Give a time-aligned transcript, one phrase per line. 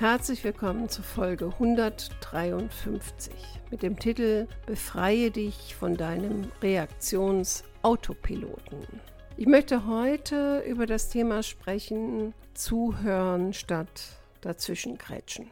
[0.00, 3.34] Herzlich willkommen zu Folge 153
[3.70, 8.78] mit dem Titel Befreie dich von deinem Reaktionsautopiloten.
[9.36, 15.50] Ich möchte heute über das Thema sprechen, zuhören statt dazwischenkrätschen.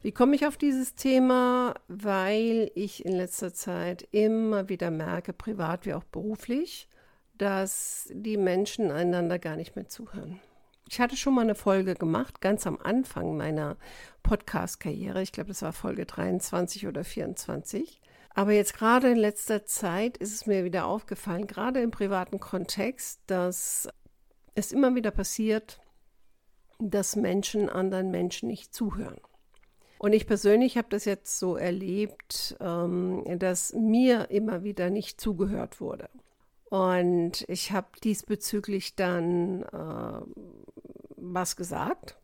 [0.00, 1.74] Wie komme ich auf dieses Thema?
[1.88, 6.86] Weil ich in letzter Zeit immer wieder merke, privat wie auch beruflich,
[7.36, 10.38] dass die Menschen einander gar nicht mehr zuhören.
[10.92, 13.76] Ich hatte schon mal eine Folge gemacht, ganz am Anfang meiner
[14.24, 15.22] Podcast-Karriere.
[15.22, 18.00] Ich glaube, das war Folge 23 oder 24.
[18.34, 23.20] Aber jetzt gerade in letzter Zeit ist es mir wieder aufgefallen, gerade im privaten Kontext,
[23.28, 23.88] dass
[24.56, 25.80] es immer wieder passiert,
[26.80, 29.20] dass Menschen anderen Menschen nicht zuhören.
[29.98, 35.80] Und ich persönlich habe das jetzt so erlebt, ähm, dass mir immer wieder nicht zugehört
[35.80, 36.08] wurde.
[36.70, 40.20] Und ich habe diesbezüglich dann äh,
[41.34, 42.16] was gesagt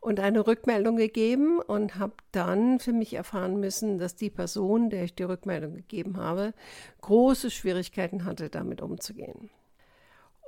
[0.00, 5.04] und eine Rückmeldung gegeben und habe dann für mich erfahren müssen, dass die Person, der
[5.04, 6.54] ich die Rückmeldung gegeben habe,
[7.02, 9.50] große Schwierigkeiten hatte, damit umzugehen.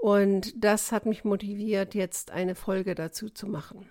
[0.00, 3.88] Und das hat mich motiviert, jetzt eine Folge dazu zu machen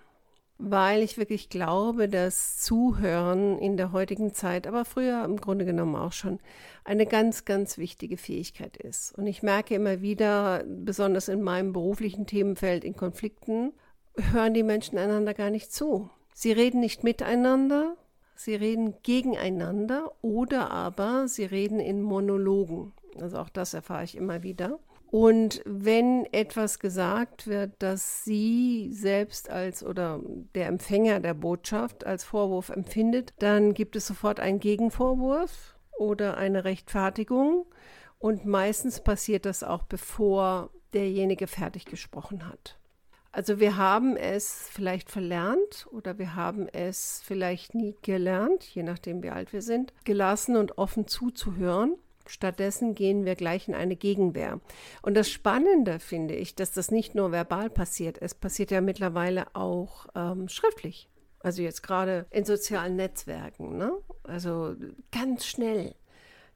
[0.64, 5.96] weil ich wirklich glaube, dass Zuhören in der heutigen Zeit, aber früher im Grunde genommen
[5.96, 6.40] auch schon,
[6.84, 9.18] eine ganz, ganz wichtige Fähigkeit ist.
[9.18, 13.73] Und ich merke immer wieder, besonders in meinem beruflichen Themenfeld, in Konflikten,
[14.17, 16.10] hören die Menschen einander gar nicht zu.
[16.33, 17.95] Sie reden nicht miteinander,
[18.36, 22.94] sie reden gegeneinander oder aber sie reden in Monologen.
[23.20, 24.80] Also auch das erfahre ich immer wieder.
[25.11, 30.22] Und wenn etwas gesagt wird, das sie selbst als oder
[30.55, 36.64] der Empfänger der Botschaft als Vorwurf empfindet, dann gibt es sofort einen Gegenvorwurf oder eine
[36.64, 37.66] Rechtfertigung.
[38.20, 42.78] Und meistens passiert das auch, bevor derjenige fertig gesprochen hat.
[43.31, 49.23] Also wir haben es vielleicht verlernt oder wir haben es vielleicht nie gelernt, je nachdem
[49.23, 51.95] wie alt wir sind, gelassen und offen zuzuhören
[52.27, 54.59] Stattdessen gehen wir gleich in eine Gegenwehr.
[55.02, 59.53] Und das Spannende finde ich, dass das nicht nur verbal passiert, es passiert ja mittlerweile
[59.55, 61.09] auch ähm, schriftlich.
[61.39, 63.77] Also jetzt gerade in sozialen Netzwerken.
[63.77, 63.92] Ne?
[64.23, 64.75] Also
[65.11, 65.95] ganz schnell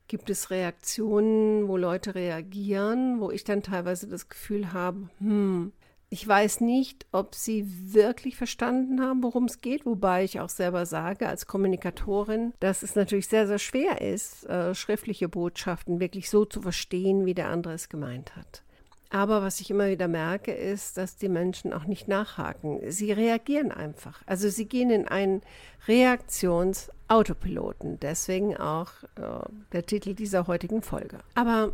[0.08, 5.74] gibt es Reaktionen, wo Leute reagieren, wo ich dann teilweise das Gefühl habe, hm,
[6.16, 10.86] ich weiß nicht, ob sie wirklich verstanden haben, worum es geht, wobei ich auch selber
[10.86, 16.46] sage als Kommunikatorin, dass es natürlich sehr, sehr schwer ist, äh, schriftliche Botschaften wirklich so
[16.46, 18.64] zu verstehen, wie der andere es gemeint hat.
[19.10, 22.80] Aber was ich immer wieder merke, ist, dass die Menschen auch nicht nachhaken.
[22.90, 24.22] Sie reagieren einfach.
[24.26, 25.42] Also sie gehen in einen
[25.86, 28.00] Reaktionsautopiloten.
[28.00, 31.18] Deswegen auch äh, der Titel dieser heutigen Folge.
[31.34, 31.74] Aber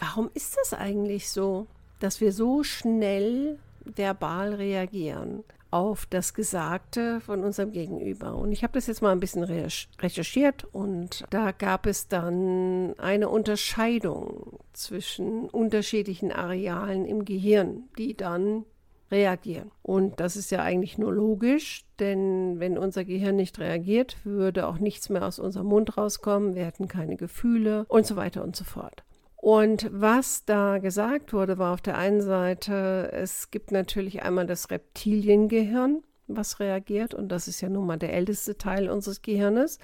[0.00, 1.68] warum ist das eigentlich so?
[2.00, 8.34] Dass wir so schnell verbal reagieren auf das Gesagte von unserem Gegenüber.
[8.34, 13.28] Und ich habe das jetzt mal ein bisschen recherchiert und da gab es dann eine
[13.28, 18.64] Unterscheidung zwischen unterschiedlichen Arealen im Gehirn, die dann
[19.12, 19.70] reagieren.
[19.82, 24.78] Und das ist ja eigentlich nur logisch, denn wenn unser Gehirn nicht reagiert, würde auch
[24.78, 28.64] nichts mehr aus unserem Mund rauskommen, wir hätten keine Gefühle und so weiter und so
[28.64, 29.02] fort.
[29.42, 34.70] Und was da gesagt wurde, war auf der einen Seite, es gibt natürlich einmal das
[34.70, 37.14] Reptiliengehirn, was reagiert.
[37.14, 39.78] Und das ist ja nun mal der älteste Teil unseres Gehirnes.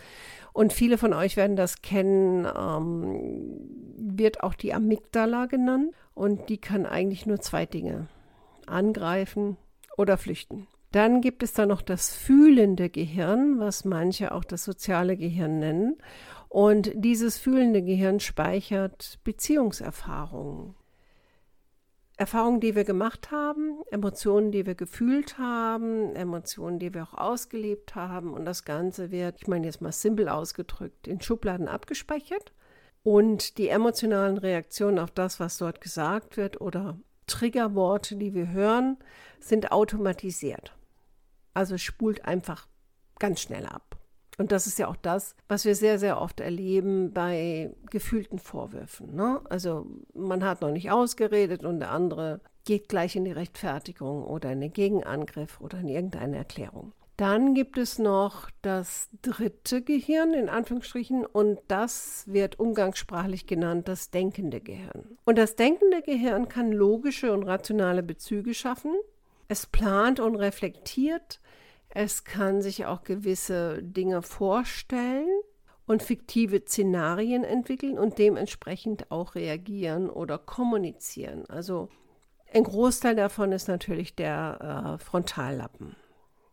[0.53, 3.61] Und viele von euch werden das kennen, ähm,
[3.97, 5.95] wird auch die Amygdala genannt.
[6.13, 8.09] Und die kann eigentlich nur zwei Dinge,
[8.67, 9.57] angreifen
[9.97, 10.67] oder flüchten.
[10.93, 15.97] Dann gibt es da noch das fühlende Gehirn, was manche auch das soziale Gehirn nennen.
[16.57, 20.75] Und dieses fühlende Gehirn speichert Beziehungserfahrungen.
[22.17, 27.95] Erfahrungen, die wir gemacht haben, Emotionen, die wir gefühlt haben, Emotionen, die wir auch ausgelebt
[27.95, 28.33] haben.
[28.33, 32.55] Und das Ganze wird, ich meine jetzt mal simpel ausgedrückt, in Schubladen abgespeichert.
[33.03, 38.97] Und die emotionalen Reaktionen auf das, was dort gesagt wird oder Triggerworte, die wir hören,
[39.41, 40.75] sind automatisiert.
[41.53, 42.67] Also spult einfach
[43.19, 43.86] ganz schnell ab.
[44.39, 49.15] Und das ist ja auch das, was wir sehr, sehr oft erleben bei gefühlten Vorwürfen.
[49.15, 49.41] Ne?
[49.49, 54.53] Also man hat noch nicht ausgeredet und der andere geht gleich in die Rechtfertigung oder
[54.53, 56.93] in den Gegenangriff oder in irgendeine Erklärung.
[57.17, 64.11] Dann gibt es noch das dritte Gehirn in Anführungsstrichen und das wird umgangssprachlich genannt das
[64.11, 65.17] denkende Gehirn.
[65.25, 68.93] Und das denkende Gehirn kann logische und rationale Bezüge schaffen.
[69.49, 71.41] Es plant und reflektiert.
[71.89, 75.29] Es kann sich auch gewisse Dinge vorstellen
[75.87, 81.47] und fiktive Szenarien entwickeln und dementsprechend auch reagieren oder kommunizieren.
[81.47, 81.89] Also
[82.53, 85.97] ein Großteil davon ist natürlich der äh, Frontallappen.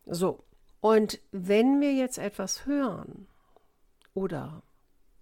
[0.06, 0.44] So,
[0.82, 3.28] und wenn wir jetzt etwas hören
[4.14, 4.64] oder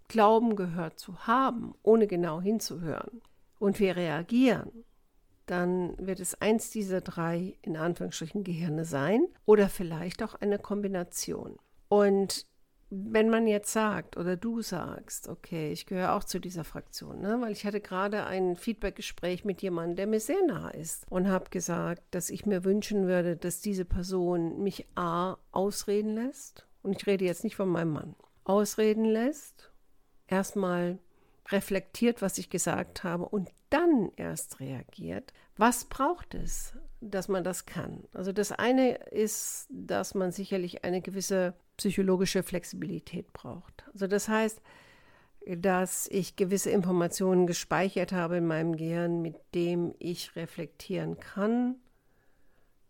[0.08, 3.22] glauben gehört zu haben, ohne genau hinzuhören,
[3.60, 4.84] und wir reagieren,
[5.51, 11.57] dann wird es eins dieser drei in Anführungsstrichen Gehirne sein oder vielleicht auch eine Kombination.
[11.89, 12.45] Und
[12.94, 17.38] wenn man jetzt sagt oder du sagst, okay, ich gehöre auch zu dieser Fraktion, ne?
[17.39, 21.50] weil ich hatte gerade ein Feedbackgespräch mit jemandem, der mir sehr nah ist und habe
[21.50, 27.07] gesagt, dass ich mir wünschen würde, dass diese Person mich A ausreden lässt, und ich
[27.07, 29.71] rede jetzt nicht von meinem Mann, ausreden lässt,
[30.27, 31.00] erstmal
[31.49, 35.33] reflektiert, was ich gesagt habe und dann erst reagiert.
[35.57, 38.03] Was braucht es, dass man das kann?
[38.13, 43.85] Also das eine ist, dass man sicherlich eine gewisse psychologische Flexibilität braucht.
[43.93, 44.61] Also das heißt,
[45.47, 51.75] dass ich gewisse Informationen gespeichert habe in meinem Gehirn, mit dem ich reflektieren kann,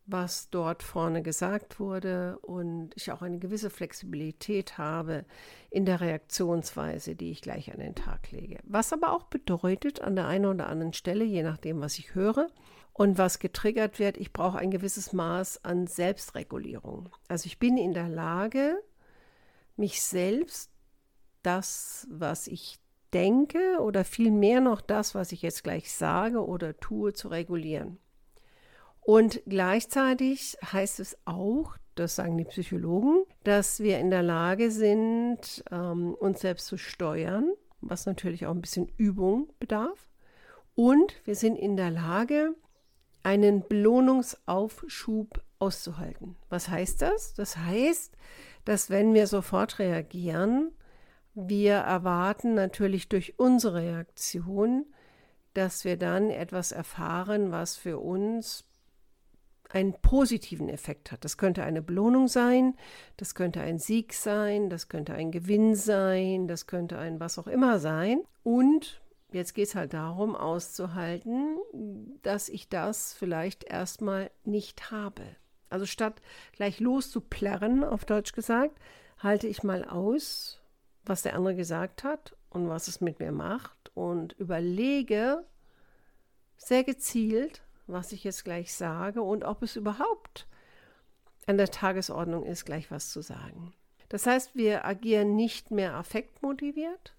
[0.06, 5.26] was dort vorne gesagt wurde und ich auch eine gewisse Flexibilität habe
[5.70, 8.60] in der Reaktionsweise, die ich gleich an den Tag lege.
[8.64, 12.48] Was aber auch bedeutet, an der einen oder anderen Stelle, je nachdem, was ich höre
[12.94, 17.10] und was getriggert wird, ich brauche ein gewisses Maß an Selbstregulierung.
[17.28, 18.82] Also ich bin in der Lage,
[19.78, 20.72] mich selbst,
[21.44, 22.80] das, was ich
[23.14, 27.98] denke oder vielmehr noch das, was ich jetzt gleich sage oder tue, zu regulieren.
[29.02, 35.64] Und gleichzeitig heißt es auch, das sagen die Psychologen, dass wir in der Lage sind,
[35.72, 37.52] ähm, uns selbst zu steuern,
[37.82, 40.08] was natürlich auch ein bisschen Übung bedarf.
[40.76, 42.56] Und wir sind in der Lage,
[43.24, 46.38] einen Belohnungsaufschub auszuhalten.
[46.50, 47.34] Was heißt das?
[47.34, 48.16] Das heißt,
[48.66, 50.72] dass wenn wir sofort reagieren,
[51.34, 54.86] wir erwarten natürlich durch unsere Reaktion,
[55.54, 58.66] dass wir dann etwas erfahren, was für uns
[59.74, 61.24] einen positiven Effekt hat.
[61.24, 62.76] Das könnte eine Belohnung sein,
[63.18, 67.48] das könnte ein Sieg sein, das könnte ein Gewinn sein, das könnte ein was auch
[67.48, 68.22] immer sein.
[68.44, 69.02] Und
[69.32, 71.58] jetzt geht es halt darum, auszuhalten,
[72.22, 75.24] dass ich das vielleicht erstmal nicht habe.
[75.70, 76.22] Also statt
[76.54, 78.78] gleich loszuplärren, auf Deutsch gesagt,
[79.20, 80.62] halte ich mal aus,
[81.06, 85.46] was der andere gesagt hat und was es mit mir macht und überlege
[86.58, 90.48] sehr gezielt, was ich jetzt gleich sage und ob es überhaupt
[91.48, 93.74] an der Tagesordnung ist, gleich was zu sagen.
[94.10, 97.16] Das heißt, wir agieren nicht mehr affektmotiviert,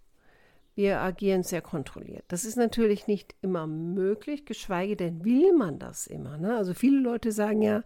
[0.74, 2.24] wir agieren sehr kontrolliert.
[2.28, 6.38] Das ist natürlich nicht immer möglich, geschweige denn will man das immer.
[6.38, 6.56] Ne?
[6.56, 7.82] Also viele Leute sagen ja,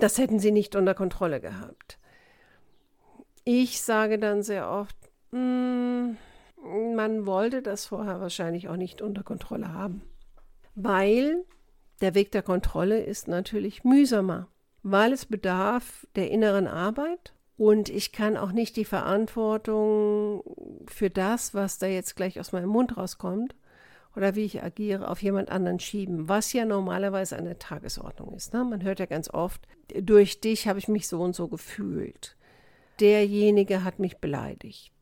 [0.00, 1.98] das hätten sie nicht unter Kontrolle gehabt.
[3.44, 4.96] Ich sage dann sehr oft,
[5.32, 6.12] mm,
[6.94, 10.02] man wollte das vorher wahrscheinlich auch nicht unter Kontrolle haben,
[10.74, 11.44] weil
[12.04, 14.48] der Weg der Kontrolle ist natürlich mühsamer,
[14.82, 20.44] weil es bedarf der inneren Arbeit und ich kann auch nicht die Verantwortung
[20.86, 23.54] für das, was da jetzt gleich aus meinem Mund rauskommt,
[24.16, 28.52] oder wie ich agiere, auf jemand anderen schieben, was ja normalerweise eine Tagesordnung ist.
[28.52, 28.62] Ne?
[28.62, 29.66] Man hört ja ganz oft,
[29.98, 32.36] durch dich habe ich mich so und so gefühlt.
[33.00, 34.92] Derjenige hat mich beleidigt.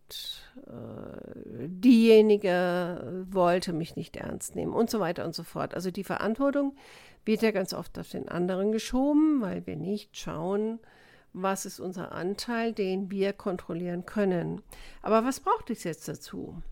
[0.66, 5.74] Äh, diejenige wollte mich nicht ernst nehmen und so weiter und so fort.
[5.74, 6.76] Also die Verantwortung
[7.24, 10.80] wird ja ganz oft auf den anderen geschoben, weil wir nicht schauen,
[11.32, 14.60] was ist unser Anteil, den wir kontrollieren können.
[15.00, 16.62] Aber was braucht es jetzt dazu?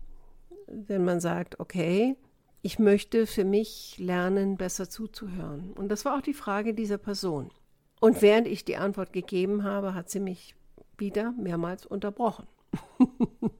[0.67, 2.15] Wenn man sagt, okay,
[2.61, 5.73] ich möchte für mich lernen, besser zuzuhören.
[5.73, 7.49] Und das war auch die Frage dieser Person.
[7.99, 10.55] Und während ich die Antwort gegeben habe, hat sie mich
[10.97, 12.47] wieder mehrmals unterbrochen.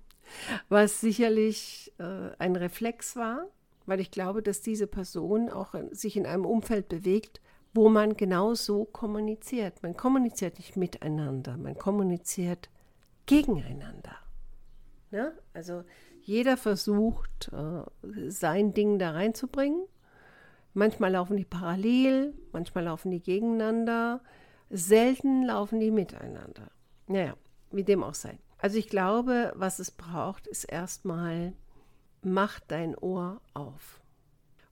[0.69, 3.47] Was sicherlich äh, ein Reflex war,
[3.85, 7.41] weil ich glaube, dass diese Person auch sich in einem Umfeld bewegt,
[7.73, 9.81] wo man genau so kommuniziert.
[9.83, 12.69] Man kommuniziert nicht miteinander, man kommuniziert
[13.25, 14.17] gegeneinander.
[15.11, 15.31] Ja?
[15.53, 15.83] Also
[16.21, 17.83] jeder versucht, äh,
[18.29, 19.83] sein Ding da reinzubringen.
[20.73, 24.21] Manchmal laufen die parallel, manchmal laufen die gegeneinander,
[24.69, 26.71] selten laufen die miteinander.
[27.07, 27.35] Naja,
[27.71, 28.37] wie dem auch sei.
[28.61, 31.53] Also ich glaube, was es braucht, ist erstmal,
[32.21, 33.99] mach dein Ohr auf.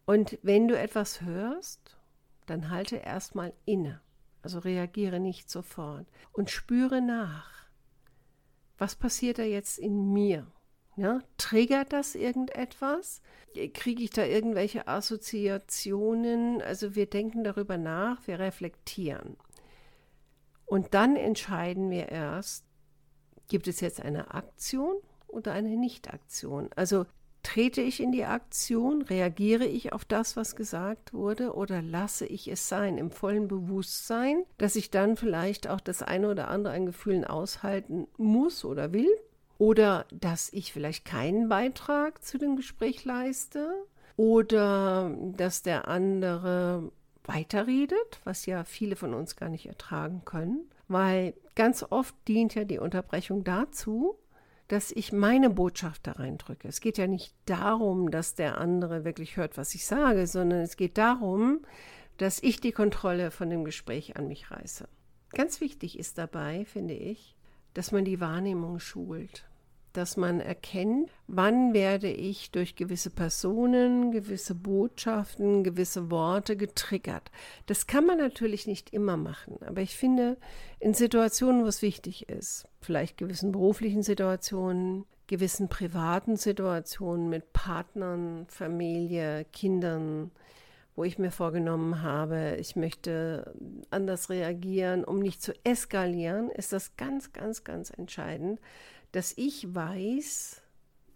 [0.06, 1.98] Und wenn du etwas hörst,
[2.46, 4.00] dann halte erstmal inne.
[4.44, 7.66] Also reagiere nicht sofort und spüre nach.
[8.78, 10.46] Was passiert da jetzt in mir?
[10.96, 13.22] Ja, triggert das irgendetwas?
[13.74, 16.62] Kriege ich da irgendwelche Assoziationen?
[16.62, 19.36] Also wir denken darüber nach, wir reflektieren.
[20.66, 22.69] Und dann entscheiden wir erst,
[23.50, 24.96] gibt es jetzt eine Aktion
[25.28, 26.70] oder eine Nicht-Aktion?
[26.76, 27.06] Also
[27.44, 32.48] trete ich in die Aktion, reagiere ich auf das, was gesagt wurde, oder lasse ich
[32.48, 36.86] es sein im vollen Bewusstsein, dass ich dann vielleicht auch das eine oder andere an
[36.86, 39.10] Gefühlen aushalten muss oder will?
[39.58, 43.74] Oder dass ich vielleicht keinen Beitrag zu dem Gespräch leiste?
[44.16, 46.92] Oder dass der andere
[47.24, 52.64] weiterredet, was ja viele von uns gar nicht ertragen können, weil ganz oft dient ja
[52.64, 54.18] die Unterbrechung dazu,
[54.70, 56.70] dass ich meine Botschaft da reindrücke.
[56.70, 60.78] Es geht ja nicht darum, dass der andere wirklich hört, was ich sage, sondern es
[60.78, 61.66] geht darum,
[62.16, 64.88] dass ich die Kontrolle von dem Gespräch an mich reiße.
[65.32, 67.36] Ganz wichtig ist dabei, finde ich,
[67.74, 69.49] dass man die Wahrnehmung schult
[69.94, 77.32] dass man erkennt, wann werde ich durch gewisse Personen, gewisse Botschaften, gewisse Worte getriggert.
[77.66, 80.38] Das kann man natürlich nicht immer machen, aber ich finde,
[80.80, 88.46] in Situationen, wo es wichtig ist, vielleicht gewissen beruflichen Situationen, gewissen privaten Situationen mit Partnern,
[88.48, 90.32] Familie, Kindern,
[90.96, 93.54] wo ich mir vorgenommen habe, ich möchte
[93.90, 98.60] anders reagieren, um nicht zu eskalieren, ist das ganz, ganz, ganz entscheidend,
[99.12, 100.62] dass ich weiß,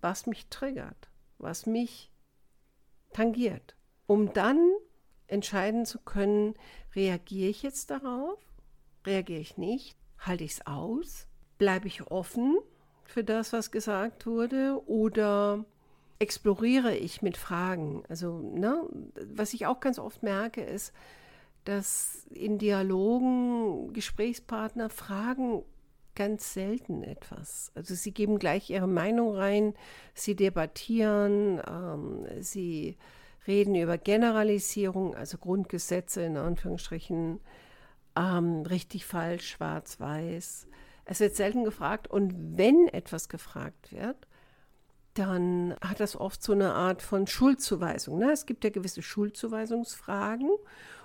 [0.02, 2.12] was mich triggert, was mich
[3.14, 3.76] tangiert,
[4.08, 4.60] um dann
[5.28, 6.56] entscheiden zu können,
[6.96, 8.40] reagiere ich jetzt darauf,
[9.06, 12.58] reagiere ich nicht, halte ich es aus, bleibe ich offen
[13.04, 15.66] für das, was gesagt wurde oder
[16.20, 18.04] exploriere ich mit Fragen.
[18.10, 18.88] Also, ne,
[19.34, 20.94] was ich auch ganz oft merke, ist,
[21.66, 25.64] dass in Dialogen Gesprächspartner Fragen
[26.16, 27.72] ganz selten etwas.
[27.76, 29.74] Also sie geben gleich ihre Meinung rein,
[30.14, 32.98] sie debattieren, ähm, sie
[33.48, 37.40] reden über Generalisierung, also Grundgesetze in Anführungsstrichen,
[38.16, 40.68] ähm, richtig, falsch, schwarz, weiß.
[41.06, 44.28] Es wird selten gefragt und wenn etwas gefragt wird,
[45.16, 48.18] dann hat das oft so eine Art von Schuldzuweisung.
[48.18, 48.32] Ne?
[48.32, 50.50] Es gibt ja gewisse Schuldzuweisungsfragen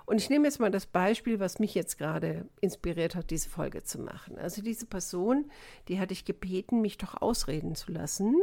[0.09, 3.83] und ich nehme jetzt mal das Beispiel, was mich jetzt gerade inspiriert hat, diese Folge
[3.83, 4.39] zu machen.
[4.39, 5.51] Also diese Person,
[5.87, 8.35] die hatte ich gebeten, mich doch ausreden zu lassen.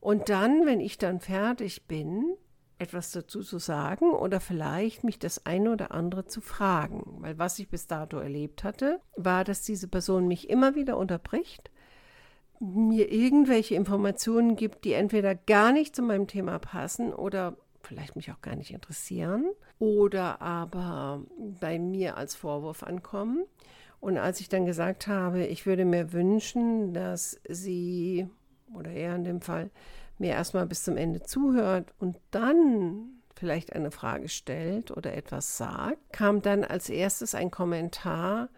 [0.00, 2.34] Und dann, wenn ich dann fertig bin,
[2.78, 7.18] etwas dazu zu sagen oder vielleicht mich das eine oder andere zu fragen.
[7.18, 11.70] Weil was ich bis dato erlebt hatte, war, dass diese Person mich immer wieder unterbricht,
[12.58, 18.30] mir irgendwelche Informationen gibt, die entweder gar nicht zu meinem Thema passen oder vielleicht mich
[18.30, 21.22] auch gar nicht interessieren oder aber
[21.60, 23.44] bei mir als Vorwurf ankommen.
[24.00, 28.28] Und als ich dann gesagt habe, ich würde mir wünschen, dass sie
[28.74, 29.70] oder er in dem Fall
[30.18, 36.12] mir erstmal bis zum Ende zuhört und dann vielleicht eine Frage stellt oder etwas sagt,
[36.12, 38.48] kam dann als erstes ein Kommentar,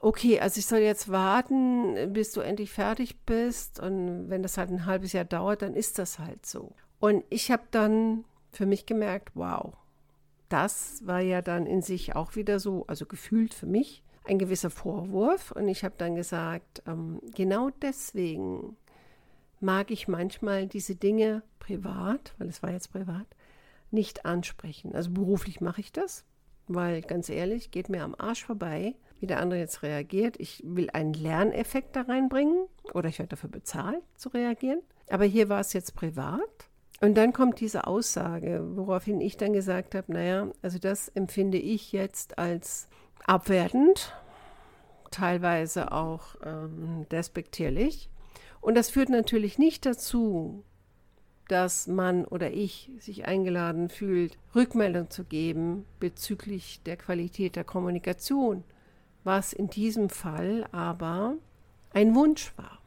[0.00, 4.70] okay, also ich soll jetzt warten, bis du endlich fertig bist und wenn das halt
[4.70, 6.72] ein halbes Jahr dauert, dann ist das halt so.
[7.00, 9.74] Und ich habe dann für mich gemerkt, wow,
[10.48, 14.70] das war ja dann in sich auch wieder so, also gefühlt für mich ein gewisser
[14.70, 15.52] Vorwurf.
[15.52, 18.76] Und ich habe dann gesagt, ähm, genau deswegen
[19.60, 23.26] mag ich manchmal diese Dinge privat, weil es war jetzt privat,
[23.90, 24.94] nicht ansprechen.
[24.94, 26.24] Also beruflich mache ich das,
[26.66, 30.36] weil ganz ehrlich, geht mir am Arsch vorbei, wie der andere jetzt reagiert.
[30.38, 34.80] Ich will einen Lerneffekt da reinbringen oder ich werde dafür bezahlt zu reagieren.
[35.10, 36.69] Aber hier war es jetzt privat
[37.00, 41.92] und dann kommt diese Aussage, woraufhin ich dann gesagt habe, naja, also das empfinde ich
[41.92, 42.88] jetzt als
[43.24, 44.14] abwertend,
[45.10, 48.10] teilweise auch ähm, despektierlich.
[48.60, 50.62] Und das führt natürlich nicht dazu,
[51.48, 58.62] dass man oder ich sich eingeladen fühlt, Rückmeldung zu geben bezüglich der Qualität der Kommunikation,
[59.24, 61.34] was in diesem Fall aber
[61.92, 62.79] ein Wunsch war.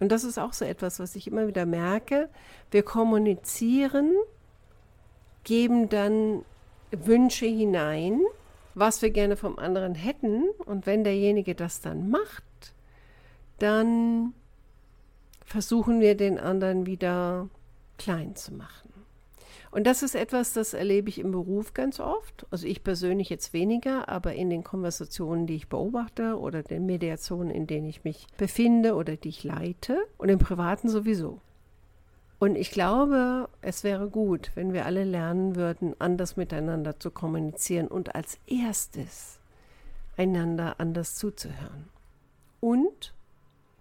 [0.00, 2.28] Und das ist auch so etwas, was ich immer wieder merke.
[2.70, 4.16] Wir kommunizieren,
[5.44, 6.44] geben dann
[6.90, 8.20] Wünsche hinein,
[8.74, 10.48] was wir gerne vom anderen hätten.
[10.64, 12.44] Und wenn derjenige das dann macht,
[13.58, 14.32] dann
[15.44, 17.48] versuchen wir den anderen wieder
[17.98, 18.90] klein zu machen.
[19.70, 22.44] Und das ist etwas, das erlebe ich im Beruf ganz oft.
[22.50, 27.50] Also ich persönlich jetzt weniger, aber in den Konversationen, die ich beobachte oder den Mediationen,
[27.50, 31.40] in denen ich mich befinde oder die ich leite und im Privaten sowieso.
[32.40, 37.86] Und ich glaube, es wäre gut, wenn wir alle lernen würden, anders miteinander zu kommunizieren
[37.86, 39.38] und als erstes
[40.16, 41.88] einander anders zuzuhören.
[42.58, 43.14] Und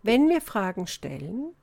[0.03, 1.53] wenn wir Fragen stellen,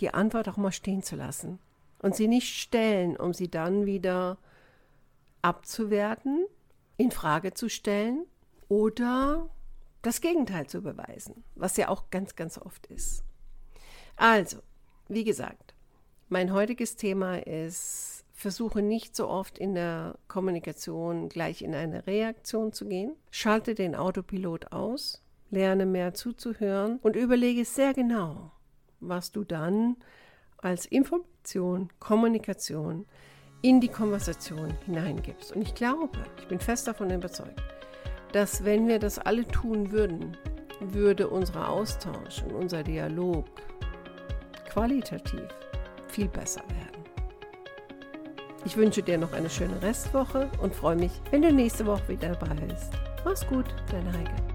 [0.00, 1.58] die Antwort auch mal stehen zu lassen
[2.06, 4.38] und sie nicht stellen, um sie dann wieder
[5.42, 6.46] abzuwerten,
[6.96, 8.26] in Frage zu stellen
[8.68, 9.50] oder
[10.02, 13.24] das Gegenteil zu beweisen, was ja auch ganz, ganz oft ist.
[14.14, 14.58] Also,
[15.08, 15.74] wie gesagt,
[16.28, 22.72] mein heutiges Thema ist, versuche nicht so oft in der Kommunikation gleich in eine Reaktion
[22.72, 23.16] zu gehen.
[23.32, 28.52] Schalte den Autopilot aus, lerne mehr zuzuhören und überlege sehr genau,
[29.00, 29.96] was du dann
[30.66, 33.06] als Information, Kommunikation
[33.62, 35.52] in die Konversation hineingibst.
[35.52, 37.62] Und ich glaube, ich bin fest davon überzeugt,
[38.32, 40.36] dass wenn wir das alle tun würden,
[40.80, 43.46] würde unser Austausch und unser Dialog
[44.68, 45.48] qualitativ
[46.08, 47.04] viel besser werden.
[48.64, 52.34] Ich wünsche dir noch eine schöne Restwoche und freue mich, wenn du nächste Woche wieder
[52.34, 52.92] dabei bist.
[53.24, 54.45] Mach's gut, deine Heike.